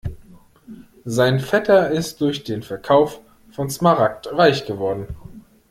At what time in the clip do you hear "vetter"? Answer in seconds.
1.39-1.91